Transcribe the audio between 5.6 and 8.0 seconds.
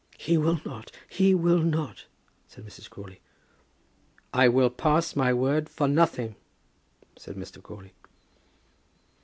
for nothing," said Mr. Crawley.